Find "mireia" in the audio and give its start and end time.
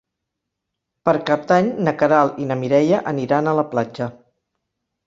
2.65-3.05